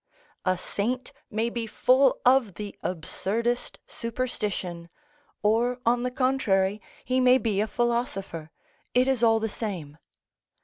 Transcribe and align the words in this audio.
A 0.45 0.57
saint 0.57 1.11
may 1.29 1.51
be 1.51 1.67
full 1.67 2.19
of 2.25 2.55
the 2.55 2.75
absurdest 2.81 3.77
superstition, 3.85 4.89
or, 5.43 5.77
on 5.85 6.01
the 6.01 6.09
contrary, 6.09 6.81
he 7.05 7.19
may 7.19 7.37
be 7.37 7.61
a 7.61 7.67
philosopher, 7.67 8.49
it 8.95 9.07
is 9.07 9.21
all 9.21 9.39
the 9.39 9.47
same. 9.47 9.99